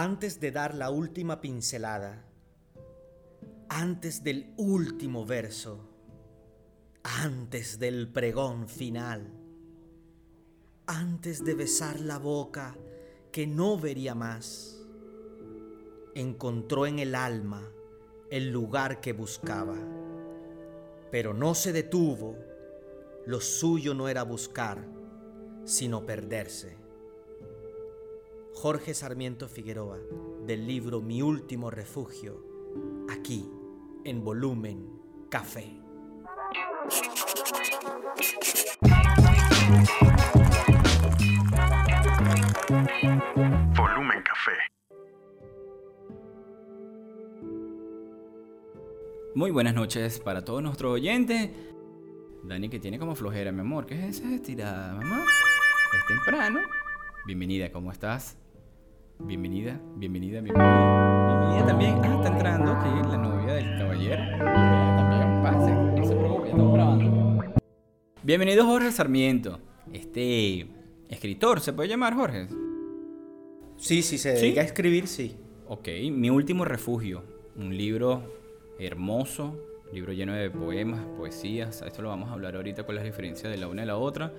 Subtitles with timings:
[0.00, 2.24] Antes de dar la última pincelada,
[3.68, 5.88] antes del último verso,
[7.02, 9.28] antes del pregón final,
[10.86, 12.76] antes de besar la boca
[13.32, 14.86] que no vería más,
[16.14, 17.68] encontró en el alma
[18.30, 19.78] el lugar que buscaba,
[21.10, 22.36] pero no se detuvo,
[23.26, 24.78] lo suyo no era buscar,
[25.64, 26.87] sino perderse.
[28.60, 30.00] Jorge Sarmiento Figueroa,
[30.44, 32.44] del libro Mi último refugio,
[33.08, 33.48] aquí
[34.04, 34.98] en volumen
[35.30, 35.80] Café.
[43.76, 44.52] Volumen Café.
[49.36, 51.50] Muy buenas noches para todos nuestros oyentes.
[52.42, 53.86] Dani que tiene como flojera, mi amor.
[53.86, 55.24] ¿Qué es esa estirada, mamá?
[55.96, 56.58] Es temprano.
[57.24, 58.36] Bienvenida, ¿cómo estás?
[59.20, 61.28] Bienvenida, bienvenida, bienvenida.
[61.28, 61.94] Bienvenida también.
[62.02, 64.22] Ah, está entrando aquí la novia del caballero.
[64.22, 65.42] Bienvenida también.
[65.42, 67.54] Pase, no se preocupe, ya estamos grabando.
[68.22, 69.58] Bienvenido Jorge Sarmiento.
[69.92, 70.68] Este
[71.08, 72.46] escritor, ¿se puede llamar Jorge?
[73.76, 74.42] Sí, si se ¿Sí?
[74.42, 75.36] dedica a escribir, sí.
[75.66, 77.24] Ok, Mi último refugio,
[77.56, 78.22] un libro
[78.78, 79.58] hermoso,
[79.92, 83.58] libro lleno de poemas, poesías, esto lo vamos a hablar ahorita con las diferencias de
[83.58, 84.32] la una y la otra,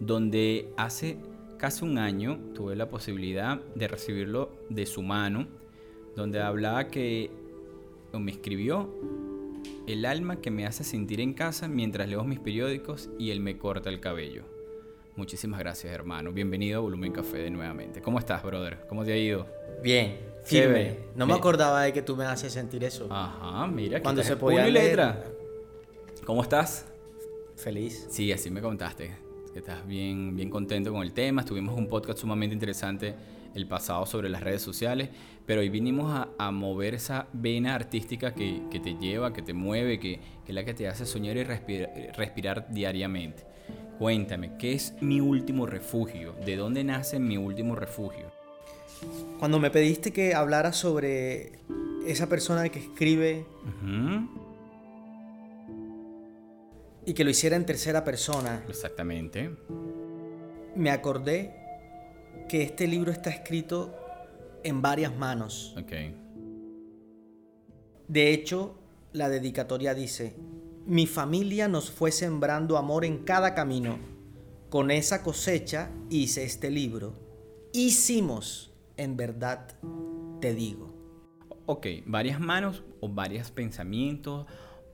[0.00, 1.18] donde hace
[1.64, 5.46] casi un año tuve la posibilidad de recibirlo de su mano,
[6.14, 7.30] donde hablaba que,
[8.12, 8.94] o me escribió,
[9.86, 13.56] el alma que me hace sentir en casa mientras leo mis periódicos y él me
[13.56, 14.42] corta el cabello.
[15.16, 16.32] Muchísimas gracias, hermano.
[16.32, 18.02] Bienvenido a Volumen Café de nuevamente.
[18.02, 18.84] ¿Cómo estás, brother?
[18.86, 19.46] ¿Cómo te ha ido?
[19.82, 20.98] Bien, firme.
[21.16, 21.38] No me Bien.
[21.38, 23.08] acordaba de que tú me haces sentir eso.
[23.10, 24.02] Ajá, mira.
[24.02, 24.88] Cuando se podía leer.
[24.88, 25.24] letra.
[26.26, 26.84] ¿Cómo estás?
[27.56, 28.06] Feliz.
[28.10, 29.23] Sí, así me contaste.
[29.54, 31.44] Que estás bien, bien contento con el tema.
[31.44, 33.14] Tuvimos un podcast sumamente interesante
[33.54, 35.10] el pasado sobre las redes sociales.
[35.46, 39.54] Pero hoy vinimos a, a mover esa vena artística que, que te lleva, que te
[39.54, 43.44] mueve, que, que es la que te hace soñar y respira- respirar diariamente.
[44.00, 46.34] Cuéntame, ¿qué es mi último refugio?
[46.44, 48.32] ¿De dónde nace mi último refugio?
[49.38, 51.60] Cuando me pediste que hablara sobre
[52.08, 53.46] esa persona que escribe
[57.06, 59.50] y que lo hiciera en tercera persona, Exactamente.
[60.74, 61.54] me acordé
[62.48, 63.94] que este libro está escrito
[64.62, 65.74] en varias manos.
[65.78, 65.92] Ok.
[68.08, 68.78] De hecho,
[69.12, 70.36] la dedicatoria dice,
[70.86, 73.98] mi familia nos fue sembrando amor en cada camino.
[74.70, 77.14] Con esa cosecha hice este libro.
[77.72, 79.68] Hicimos, en verdad,
[80.40, 80.92] te digo.
[81.66, 84.46] Ok, varias manos o varios pensamientos,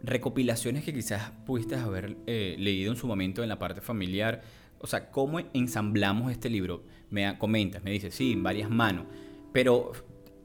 [0.03, 4.43] recopilaciones que quizás pudiste haber eh, leído en su momento en la parte familiar.
[4.79, 6.85] O sea, ¿cómo ensamblamos este libro?
[7.11, 9.07] Me comentas, me dices, sí, en varias manos.
[9.53, 9.93] Pero,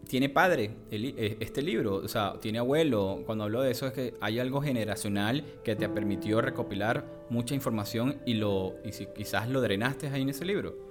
[0.07, 1.95] ¿tiene padre el eh, este libro?
[1.95, 3.23] O sea, ¿tiene abuelo?
[3.25, 8.17] Cuando hablo de eso es que hay algo generacional que te permitió recopilar mucha información
[8.25, 10.84] y, lo, y si quizás lo drenaste ahí en ese libro.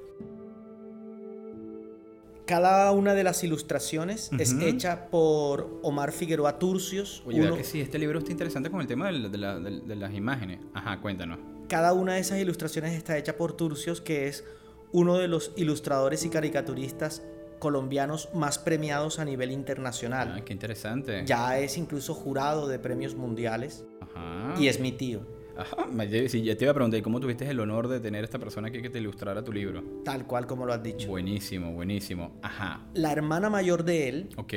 [2.47, 4.65] Cada una de las ilustraciones es Ujú.
[4.67, 7.23] hecha por Omar Figueroa Turcios.
[7.25, 10.13] Oye, ¿verdad uno- que sí, este libro está interesante con el tema la- de las
[10.13, 10.61] imágenes.
[10.75, 11.39] Ajá, cuéntanos.
[11.69, 14.45] Cada una de esas ilustraciones está hecha por Turcios, que es
[14.93, 17.23] uno de los ilustradores y caricaturistas
[17.61, 20.35] colombianos más premiados a nivel internacional.
[20.37, 21.23] Ah, qué interesante.
[21.25, 24.55] Ya es incluso jurado de premios mundiales Ajá.
[24.61, 25.21] y es mi tío,
[25.57, 25.87] Ajá.
[26.29, 28.39] sí, ya te iba a preguntar, ¿y ¿cómo tuviste el honor de tener a esta
[28.39, 29.83] persona aquí que te ilustrara tu libro?
[30.05, 31.09] tal cual como lo has dicho.
[31.09, 32.33] Buenísimo, buenísimo.
[32.43, 32.87] Ajá.
[32.95, 34.53] La hermana mayor de él Ok.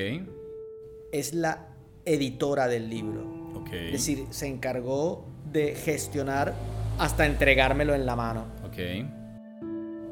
[1.12, 1.68] es la
[2.06, 3.52] editora del libro.
[3.56, 3.74] Ok.
[3.74, 6.54] Es decir, se encargó de gestionar
[7.00, 8.46] hasta entregármelo en la mano.
[8.66, 8.78] Ok.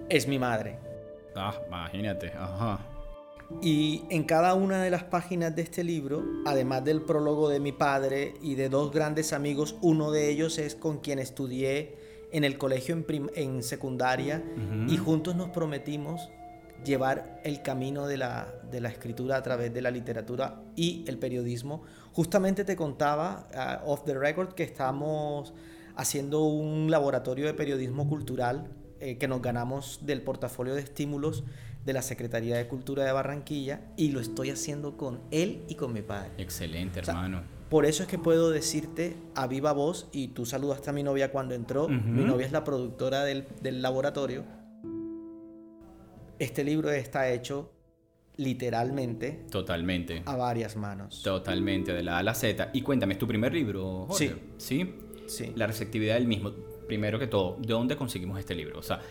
[0.10, 0.78] Es mi madre.
[1.36, 2.28] Ah, imagínate.
[2.38, 2.80] Ajá.
[3.62, 7.72] Y en cada una de las páginas de este libro, además del prólogo de mi
[7.72, 11.96] padre y de dos grandes amigos, uno de ellos es con quien estudié
[12.32, 12.98] en el colegio
[13.36, 14.44] en, secundaria
[14.88, 16.30] y juntos nos prometimos
[16.84, 21.18] llevar el camino de la, de la escritura a través de la literatura y el
[21.18, 21.84] periodismo.
[22.14, 25.54] Justamente te contaba, ah, off the record, que estamos
[25.96, 28.70] haciendo un laboratorio de periodismo cultural
[29.06, 31.44] eh, que nos ganamos del portafolio de estímulos
[31.86, 35.94] de la Secretaría de Cultura de Barranquilla y lo estoy haciendo con él y con
[35.94, 36.32] mi padre.
[36.40, 37.44] Excelente, O sea, hermano.
[37.70, 41.32] Por eso es que puedo decirte a viva voz, y tú saludaste a mi novia
[41.32, 44.44] cuando entró, mi novia es la productora del, del laboratorio,
[46.40, 47.72] este libro está hecho
[48.38, 50.24] literalmente Totalmente.
[50.26, 51.22] a varias manos.
[51.24, 52.70] Totalmente, de la A a la Z.
[52.74, 54.36] Y cuéntame, ¿es tu primer libro, Jorge?
[54.58, 54.96] Sí.
[55.28, 55.54] Sí.
[55.56, 56.52] La receptividad del mismo.
[56.88, 58.80] Primero que todo, ¿de dónde conseguimos este libro?
[58.80, 59.02] O sea,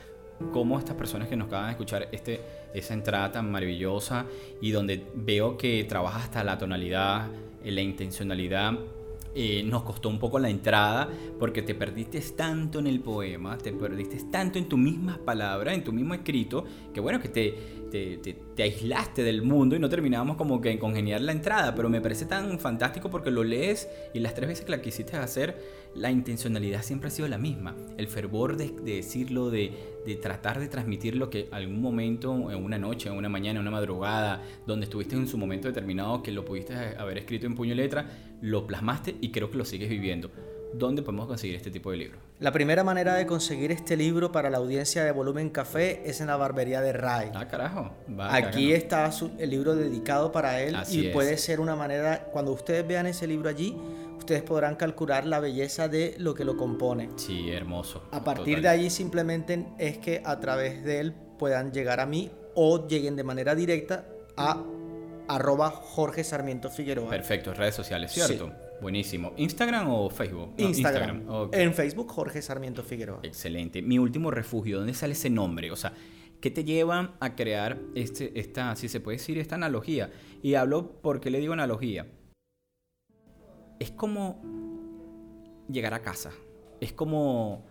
[0.52, 2.40] cómo estas personas que nos acaban de escuchar este,
[2.72, 4.26] esa entrada tan maravillosa
[4.60, 7.28] y donde veo que trabajas hasta la tonalidad,
[7.62, 8.74] eh, la intencionalidad,
[9.36, 11.08] eh, nos costó un poco la entrada
[11.40, 15.82] porque te perdiste tanto en el poema, te perdiste tanto en tu mismas palabras, en
[15.82, 17.54] tu mismo escrito, que bueno, que te,
[17.94, 21.88] te, te, aislaste del mundo y no terminábamos como que en congeniar la entrada, pero
[21.88, 25.56] me parece tan fantástico porque lo lees y las tres veces que la quisiste hacer,
[25.94, 29.70] la intencionalidad siempre ha sido la misma, el fervor de, de decirlo, de,
[30.04, 33.62] de tratar de transmitir lo que algún momento, en una noche, en una mañana, en
[33.62, 37.74] una madrugada, donde estuviste en su momento determinado, que lo pudiste haber escrito en puño
[37.74, 40.32] y letra, lo plasmaste y creo que lo sigues viviendo.
[40.76, 42.18] ¿Dónde podemos conseguir este tipo de libro?
[42.40, 46.26] La primera manera de conseguir este libro para la audiencia de Volumen Café es en
[46.26, 47.30] la barbería de Ray.
[47.32, 47.92] Ah, carajo.
[48.18, 53.06] Aquí está el libro dedicado para él y puede ser una manera, cuando ustedes vean
[53.06, 53.76] ese libro allí,
[54.18, 57.10] ustedes podrán calcular la belleza de lo que lo compone.
[57.16, 58.02] Sí, hermoso.
[58.10, 62.32] A partir de allí simplemente es que a través de él puedan llegar a mí
[62.56, 64.06] o lleguen de manera directa
[64.36, 64.60] a
[65.28, 67.10] arroba Jorge Sarmiento Figueroa.
[67.10, 68.52] Perfecto, redes sociales, ¿cierto?
[68.80, 69.32] Buenísimo.
[69.36, 70.54] ¿Instagram o Facebook?
[70.58, 71.24] Instagram.
[71.52, 73.20] En Facebook, Jorge Sarmiento Figueroa.
[73.22, 73.82] Excelente.
[73.82, 75.70] Mi último refugio, ¿dónde sale ese nombre?
[75.70, 75.92] O sea,
[76.40, 80.10] ¿qué te lleva a crear este, esta, si se puede decir, esta analogía?
[80.42, 82.06] Y hablo, ¿por qué le digo analogía?
[83.78, 84.42] Es como
[85.70, 86.32] llegar a casa.
[86.80, 87.66] Es como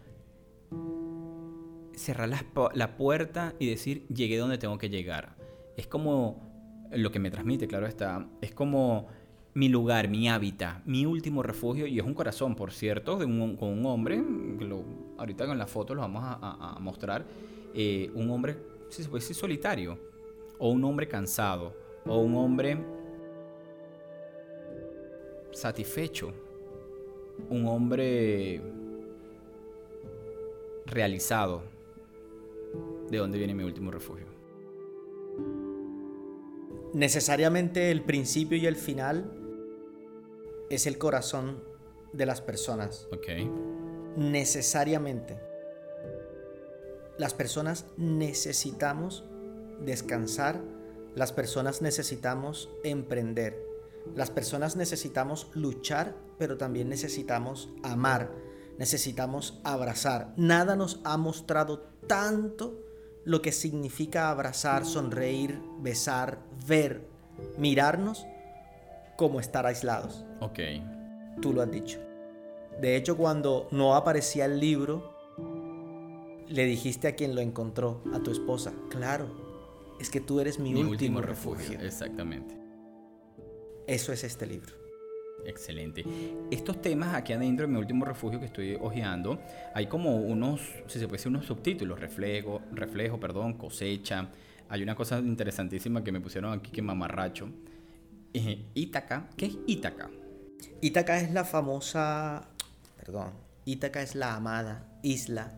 [1.95, 5.35] cerrar la, la puerta y decir, llegué donde tengo que llegar.
[5.77, 6.53] Es como
[6.91, 9.07] lo que me transmite, claro está, es como
[9.55, 13.55] mi lugar, mi hábitat, mi último refugio, y es un corazón, por cierto, de un,
[13.55, 14.23] con un hombre,
[15.17, 17.25] ahorita con la foto lo vamos a, mostrar,
[17.73, 18.57] eh, un hombre,
[18.89, 19.97] si se puede decir, solitario,
[20.57, 22.77] o un hombre cansado, o un hombre
[25.51, 26.33] satisfecho,
[27.49, 28.61] un hombre
[30.87, 31.61] realizado.
[33.09, 34.33] ¿De dónde viene mi último refugio?
[36.93, 39.42] necesariamente el principio y el final
[40.75, 41.63] es el corazón
[42.13, 43.07] de las personas.
[43.11, 43.27] Ok.
[44.17, 45.39] Necesariamente.
[47.17, 49.23] Las personas necesitamos
[49.79, 50.61] descansar,
[51.15, 53.59] las personas necesitamos emprender,
[54.15, 58.31] las personas necesitamos luchar, pero también necesitamos amar,
[58.77, 60.33] necesitamos abrazar.
[60.37, 62.79] Nada nos ha mostrado tanto
[63.25, 67.07] lo que significa abrazar, sonreír, besar, ver,
[67.57, 68.25] mirarnos,
[69.15, 70.25] como estar aislados.
[70.39, 70.59] Ok.
[71.41, 71.99] Tú lo has dicho.
[72.79, 75.13] De hecho, cuando no aparecía el libro,
[76.47, 79.27] le dijiste a quien lo encontró, a tu esposa, claro,
[79.99, 81.79] es que tú eres mi, último, refugio.
[81.79, 82.55] Exactamente.
[83.87, 84.73] Eso es este libro.
[85.45, 86.05] Excelente.
[86.51, 89.39] Estos temas aquí adentro, en mi último refugio que estoy hojeando,
[89.73, 94.29] hay como unos, si se puede decir, unos subtítulos, reflejo, reflejo, perdón, cosecha.
[94.69, 97.49] Hay una cosa interesantísima que me pusieron aquí que mamarracho.
[98.33, 100.09] Eh, Ítaca, ¿qué es Ítaca?
[100.81, 102.49] Ítaca es la famosa,
[102.97, 103.31] perdón,
[103.65, 105.57] Ítaca es la amada isla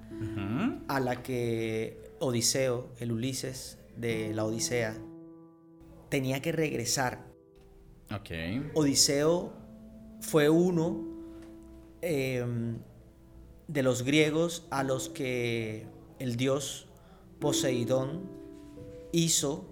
[0.88, 4.95] a la que Odiseo, el Ulises de la Odisea,
[6.10, 7.25] tenía que regresar.
[8.13, 8.69] Okay.
[8.74, 9.54] Odiseo
[10.21, 11.04] fue uno
[12.01, 12.78] em,
[13.68, 15.88] de los griegos a los que
[16.19, 16.88] el dios
[17.40, 18.30] Poseidón
[19.11, 19.66] hizo.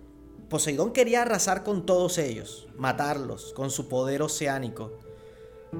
[0.50, 5.00] Poseidón quería arrasar con todos ellos, matarlos con su poder oceánico.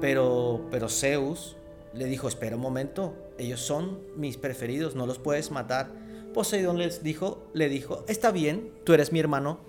[0.02, 1.56] Pero, pero Zeus
[1.94, 5.92] le dijo, espera un momento, ellos son mis preferidos, no los puedes matar.
[6.34, 9.60] Poseidón les dijo, le dijo, está bien, tú eres mi hermano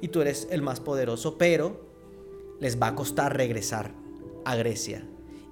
[0.00, 1.80] y tú eres el más poderoso, pero
[2.60, 3.92] les va a costar regresar
[4.44, 5.04] a Grecia.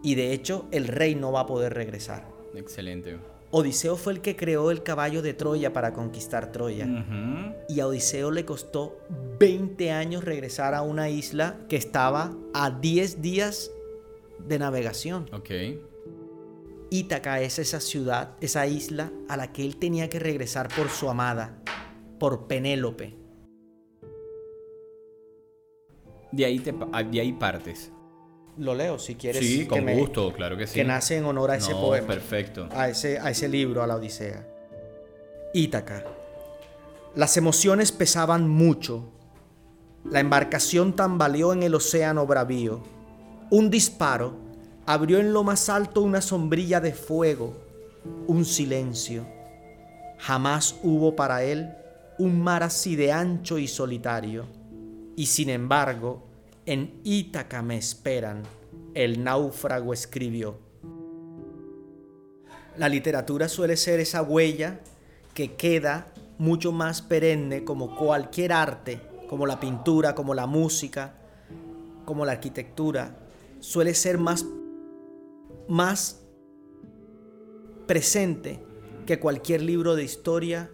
[0.03, 2.29] Y de hecho, el rey no va a poder regresar.
[2.55, 3.19] Excelente.
[3.57, 6.87] Odiseo fue el que creó el caballo de Troya para conquistar Troya.
[7.71, 8.99] Y a Odiseo le costó
[9.41, 13.71] 20 años regresar a una isla que estaba a 10 días
[14.47, 15.31] de navegación.
[15.33, 15.51] Ok.
[16.91, 21.09] Ítaca es esa ciudad, esa isla a la que él tenía que regresar por su
[21.09, 21.63] amada,
[22.21, 23.15] por Penélope.
[26.31, 26.75] De ahí, te,
[27.11, 27.91] de ahí partes
[28.59, 29.45] lo leo si quieres.
[29.45, 30.75] Sí, con gusto, claro que sí.
[30.75, 32.07] Que nace en honor a ese poema.
[32.07, 32.69] Perfecto.
[32.73, 34.47] A ese, a ese libro, a la Odisea.
[35.53, 36.05] Ítaca.
[37.15, 39.05] Las emociones pesaban mucho.
[40.05, 42.83] La embarcación tambaleó en el océano bravío.
[43.51, 44.35] Un disparo
[44.87, 47.55] abrió en lo más alto una sombrilla de fuego,
[48.27, 49.27] un silencio.
[50.19, 51.71] Jamás hubo para él
[52.19, 54.47] un mar así de ancho y solitario.
[55.17, 56.26] Y sin embargo,
[56.67, 58.43] en Ítaca me esperan,
[58.95, 60.59] el náufrago escribió.
[62.77, 64.81] La literatura suele ser esa huella
[65.33, 71.15] que queda mucho más perenne como cualquier arte, como la pintura, como la música,
[72.05, 73.17] como la arquitectura,
[73.61, 74.45] suele ser más,
[75.69, 76.21] más
[77.87, 78.63] presente
[79.07, 80.71] que cualquier libro de historia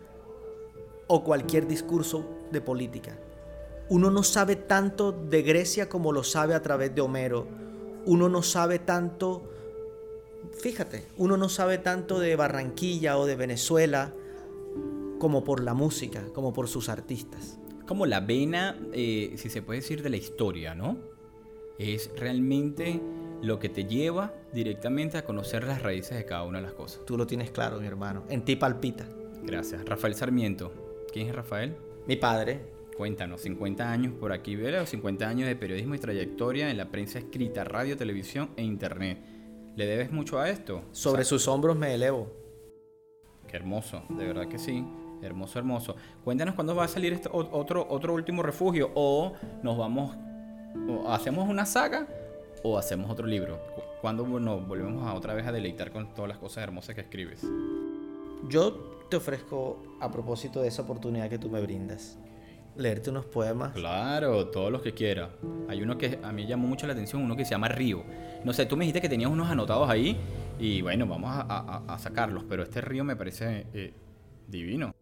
[1.07, 3.19] o cualquier discurso de política.
[3.93, 7.47] Uno no sabe tanto de Grecia como lo sabe a través de Homero.
[8.07, 9.43] Uno no sabe tanto,
[10.51, 14.15] fíjate, uno no sabe tanto de Barranquilla o de Venezuela
[15.19, 17.59] como por la música, como por sus artistas.
[17.87, 20.97] Como la vena, eh, si se puede decir, de la historia, ¿no?
[21.79, 22.99] Es realmente
[23.43, 27.05] lo que te lleva directamente a conocer las raíces de cada una de las cosas.
[27.05, 28.25] Tú lo tienes claro, mi hermano.
[28.31, 29.07] En ti palpita.
[29.43, 29.85] Gracias.
[29.85, 30.73] Rafael Sarmiento.
[31.13, 31.77] ¿Quién es Rafael?
[32.07, 32.81] Mi padre.
[32.97, 34.87] Cuéntanos, 50 años por aquí, ¿verdad?
[34.87, 39.19] 50 años de periodismo y trayectoria en la prensa escrita, radio, televisión e internet.
[39.77, 40.83] ¿Le debes mucho a esto?
[40.93, 42.31] Sobre sus hombros me elevo.
[43.49, 44.85] Qué hermoso, de verdad que sí.
[45.23, 45.97] Hermoso, hermoso.
[46.25, 50.17] Cuéntanos cuándo va a salir este otro, otro último refugio o nos vamos,
[50.89, 52.07] o hacemos una saga
[52.63, 53.59] o hacemos otro libro.
[54.01, 57.47] ¿Cuándo nos volvemos a otra vez a deleitar con todas las cosas hermosas que escribes?
[58.49, 62.19] Yo te ofrezco, a propósito de esa oportunidad que tú me brindas,
[62.76, 63.73] leerte unos poemas.
[63.73, 65.31] Claro, todos los que quiera.
[65.69, 68.05] Hay uno que a mí llamó mucho la atención, uno que se llama Río.
[68.45, 70.17] No sé, tú me dijiste que tenías unos anotados ahí
[70.59, 73.93] y bueno, vamos a, sacarlos, pero este río me parece eh,
[74.49, 74.95] divino.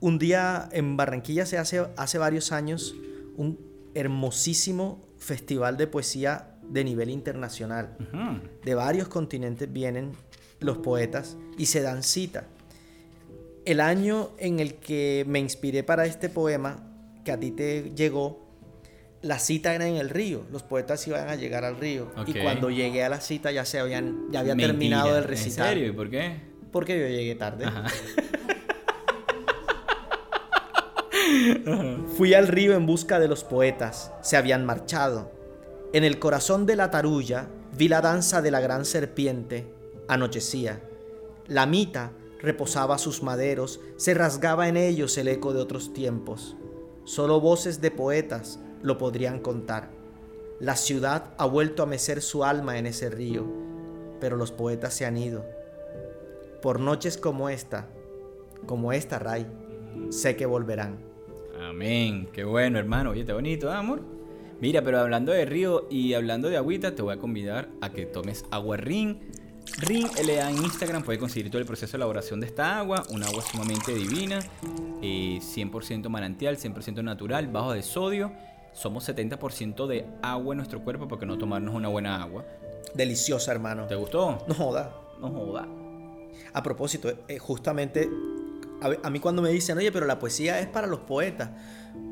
[0.00, 2.94] Un día en Barranquilla se hace, hace varios años
[3.36, 3.58] un
[3.94, 7.96] hermosísimo festival de poesía de nivel internacional.
[8.64, 10.12] De varios continentes vienen
[10.60, 12.46] los poetas y se dan cita.
[13.64, 16.82] El año en el que me inspiré para este poema,
[17.24, 18.46] que a ti te llegó,
[19.22, 20.44] la cita era en el río.
[20.52, 22.10] Los poetas iban a llegar al río.
[22.26, 25.68] Y cuando llegué a la cita ya se habían, ya había terminado el recital.
[25.68, 25.88] ¿En serio?
[25.88, 26.36] ¿Y por qué?
[26.70, 27.64] Porque yo llegué tarde.
[32.16, 34.12] Fui al río en busca de los poetas.
[34.20, 35.32] Se habían marchado.
[35.94, 39.64] En el corazón de la tarulla vi la danza de la gran serpiente.
[40.06, 40.82] Anochecía.
[41.46, 42.10] La mita
[42.44, 46.56] reposaba sus maderos, se rasgaba en ellos el eco de otros tiempos.
[47.04, 49.90] Solo voces de poetas lo podrían contar.
[50.60, 53.44] La ciudad ha vuelto a mecer su alma en ese río,
[54.20, 55.44] pero los poetas se han ido.
[56.62, 57.88] Por noches como esta,
[58.66, 59.46] como esta, Ray,
[60.10, 60.98] sé que volverán.
[61.60, 64.02] Amén, qué bueno hermano, oye, está bonito, ¿eh, amor.
[64.60, 68.06] Mira, pero hablando de río y hablando de agüita, te voy a convidar a que
[68.06, 69.18] tomes agua Ring
[69.78, 73.26] Ring LA en Instagram puede conseguir todo el proceso de elaboración de esta agua, una
[73.26, 74.40] agua sumamente divina,
[75.00, 78.32] 100% eh, manantial, 100% natural, bajo de sodio.
[78.72, 82.44] Somos 70% de agua en nuestro cuerpo porque no tomarnos una buena agua.
[82.94, 83.86] Deliciosa, hermano.
[83.86, 84.44] ¿Te gustó?
[84.46, 84.94] No joda.
[85.20, 85.66] No joda.
[86.52, 88.08] A propósito, eh, justamente
[89.02, 91.50] a, mí cuando me dicen, oye, pero la poesía es para los poetas,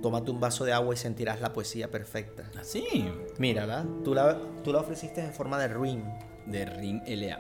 [0.00, 2.50] tómate un vaso de agua y sentirás la poesía perfecta.
[2.59, 2.85] Así.
[3.06, 6.02] ¿Ah, Mira, Tú la, tú la ofreciste en forma de ring
[6.47, 7.39] de Ring LA.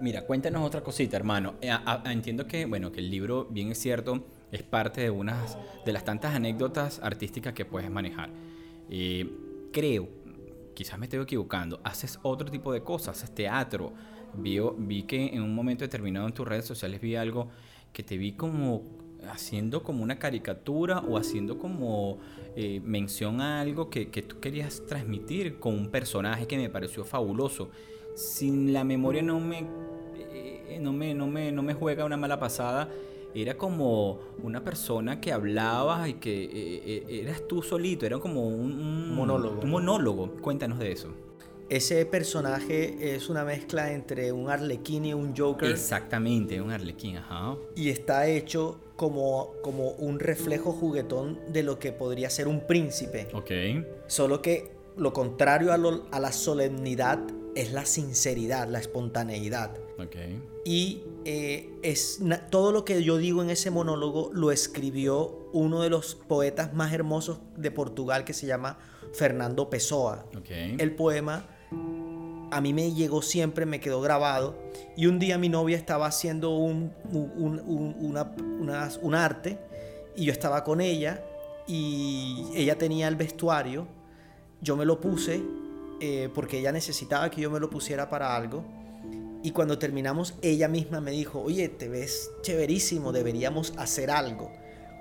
[0.00, 1.54] Mira, cuéntanos otra cosita, hermano.
[1.60, 5.92] Eh, entiendo que, bueno, que el libro, bien es cierto, es parte de unas de
[5.92, 8.30] las tantas anécdotas artísticas que puedes manejar.
[8.90, 9.28] Eh,
[9.72, 10.08] creo,
[10.74, 13.92] quizás me estoy equivocando, haces otro tipo de cosas, haces teatro.
[14.34, 17.48] Vi, vi que en un momento determinado en tus redes sociales vi algo
[17.92, 18.84] que te vi como
[19.28, 22.18] haciendo como una caricatura o haciendo como
[22.54, 27.04] eh, mención a algo que, que tú querías transmitir con un personaje que me pareció
[27.04, 27.70] fabuloso
[28.18, 29.64] sin la memoria no me,
[30.18, 32.88] eh, no me, no me, no me juega una mala pasada,
[33.32, 38.48] era como una persona que hablaba y que eh, eh, eras tú solito, era como
[38.48, 39.60] un, monólogo.
[39.62, 40.32] Un monólogo.
[40.40, 41.14] Cuéntanos de eso.
[41.68, 45.70] Ese personaje es una mezcla entre un arlequín y un Joker.
[45.70, 47.56] Exactamente, un arlequín, ajá.
[47.76, 53.28] Y está hecho como, como un reflejo juguetón de lo que podría ser un príncipe.
[53.34, 53.50] Ok.
[54.06, 55.76] Solo que lo contrario a,
[56.10, 57.20] a la solemnidad
[57.58, 59.76] es la sinceridad, la espontaneidad.
[59.98, 60.40] Okay.
[60.64, 65.90] Y eh, es todo lo que yo digo en ese monólogo lo escribió uno de
[65.90, 68.78] los poetas más hermosos de Portugal que se llama
[69.12, 70.24] Fernando Pessoa.
[70.38, 70.76] Okay.
[70.78, 71.48] El poema
[72.52, 74.56] a mí me llegó siempre, me quedó grabado.
[74.96, 79.58] Y un día mi novia estaba haciendo un, un arte
[80.14, 81.24] y yo estaba con ella
[81.66, 83.88] y ella tenía el vestuario.
[84.60, 85.42] Yo me lo puse
[86.00, 88.64] eh, porque ella necesitaba que yo me lo pusiera para algo.
[89.42, 94.50] Y cuando terminamos, ella misma me dijo, oye, te ves chéverísimo, deberíamos hacer algo.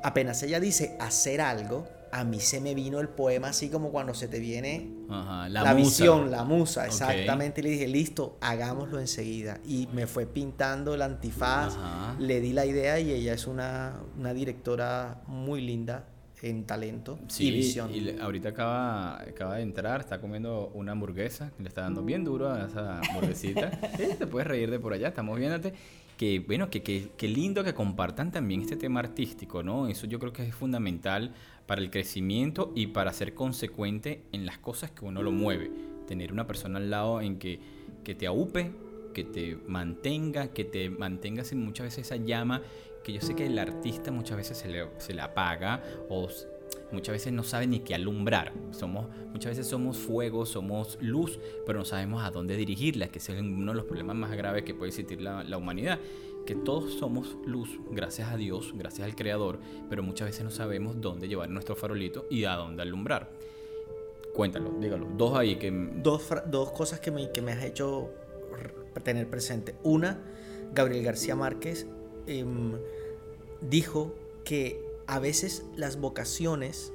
[0.03, 4.13] Apenas ella dice hacer algo, a mí se me vino el poema así como cuando
[4.13, 7.61] se te viene Ajá, la, visión, la musa, exactamente.
[7.61, 9.59] Y le dije, listo, hagámoslo enseguida.
[9.65, 12.15] Y me fue pintando el antifaz, Ajá.
[12.19, 16.05] le di la idea y ella es una, una directora muy linda
[16.41, 17.93] en talento Sí, y visión.
[17.93, 22.23] y le- ahorita acaba, acaba de entrar, está comiendo una hamburguesa, le está dando bien
[22.23, 23.71] duro a esa hamburguesita.
[23.97, 25.73] Sí, te puedes reír de por allá, estamos viéndote.
[26.17, 29.87] Que bueno, que, que, que lindo que compartan también este tema artístico, ¿no?
[29.87, 31.33] Eso yo creo que es fundamental
[31.67, 35.69] para el crecimiento y para ser consecuente en las cosas que uno lo mueve.
[36.07, 37.59] Tener una persona al lado en que,
[38.03, 38.71] que te aupe,
[39.13, 42.61] que te mantenga, que te mantenga sin muchas veces esa llama
[43.07, 46.27] que yo sé que el artista muchas veces se le, se le apaga o
[46.91, 48.51] muchas veces no sabe ni qué alumbrar.
[48.71, 53.29] Somos, muchas veces somos fuego, somos luz, pero no sabemos a dónde dirigirla, que es
[53.29, 55.99] uno de los problemas más graves que puede existir la, la humanidad.
[56.45, 60.99] Que todos somos luz, gracias a Dios, gracias al Creador, pero muchas veces no sabemos
[60.99, 63.29] dónde llevar nuestro farolito y a dónde alumbrar.
[64.33, 65.07] Cuéntalo, dígalo.
[65.15, 65.71] Dos ahí que...
[65.71, 68.09] dos, dos cosas que me, que me has hecho
[69.01, 69.75] tener presente.
[69.83, 70.19] Una,
[70.73, 71.87] Gabriel García Márquez
[72.27, 72.73] em,
[73.61, 76.91] dijo que a veces las vocaciones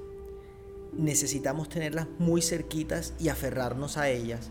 [0.92, 4.50] necesitamos tenerlas muy cerquitas y aferrarnos a ellas,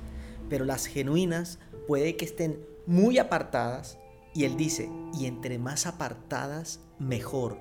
[0.49, 3.99] pero las genuinas puede que estén muy apartadas
[4.33, 7.57] y él dice, y entre más apartadas, mejor,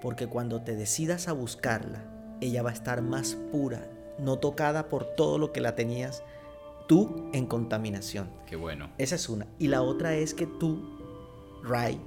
[0.00, 5.04] porque cuando te decidas a buscarla, ella va a estar más pura, no tocada por
[5.16, 6.22] todo lo que la tenías
[6.86, 8.30] tú en contaminación.
[8.46, 8.90] Qué bueno.
[8.98, 9.46] Esa es una.
[9.58, 10.80] Y la otra es que tú,
[11.62, 12.00] Ray,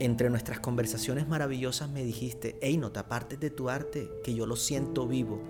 [0.00, 4.46] entre nuestras conversaciones maravillosas me dijiste, hey, no te apartes de tu arte, que yo
[4.46, 5.42] lo siento vivo.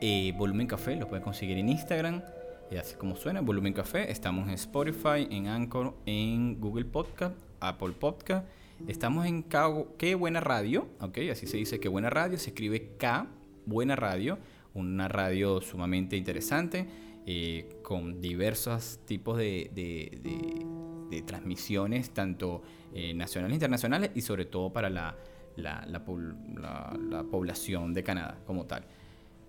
[0.00, 2.22] Eh, Volumen Café lo pueden conseguir en Instagram,
[2.70, 4.10] eh, así como suena, Volumen Café.
[4.10, 8.46] Estamos en Spotify, en Anchor, en Google Podcast, Apple Podcast.
[8.86, 12.92] Estamos en Ca- Qué Buena Radio, ok, así se dice Qué Buena Radio, se escribe
[12.96, 13.26] K
[13.66, 14.38] Buena Radio,
[14.74, 16.86] una radio sumamente interesante,
[17.26, 19.70] eh, con diversos tipos de-
[21.10, 22.62] de transmisiones, tanto
[22.94, 25.16] eh, nacionales e internacionales, y sobre todo para la,
[25.56, 26.02] la- la
[27.10, 28.84] la población de Canadá como tal.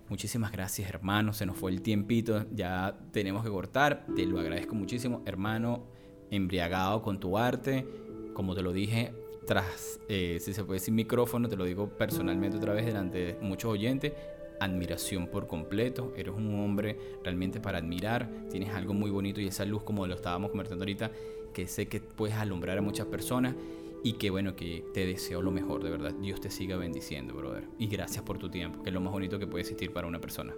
[0.08, 1.32] Muchísimas gracias, hermano.
[1.32, 2.44] Se nos fue el tiempito.
[2.52, 4.06] Ya tenemos que cortar.
[4.16, 5.84] Te lo agradezco muchísimo, hermano.
[6.32, 7.86] Embriagado con tu arte.
[8.34, 9.12] Como te lo dije,
[9.46, 13.38] tras, eh, si se puede decir micrófono, te lo digo personalmente otra vez delante de
[13.40, 14.12] muchos oyentes.
[14.60, 16.12] Admiración por completo.
[16.16, 18.30] Eres un hombre realmente para admirar.
[18.50, 21.10] Tienes algo muy bonito y esa luz, como lo estábamos conversando ahorita,
[21.52, 23.54] que sé que puedes alumbrar a muchas personas
[24.02, 26.12] y que bueno, que te deseo lo mejor, de verdad.
[26.12, 27.64] Dios te siga bendiciendo, brother.
[27.78, 30.20] Y gracias por tu tiempo, que es lo más bonito que puede existir para una
[30.20, 30.54] persona.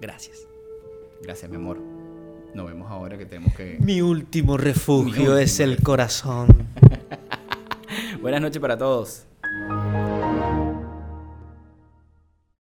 [0.00, 0.46] Gracias.
[1.22, 1.78] Gracias, mi amor.
[2.54, 3.76] Nos vemos ahora que tenemos que...
[3.80, 6.48] Mi último refugio Mi es el corazón.
[8.20, 9.26] Buenas noches para todos.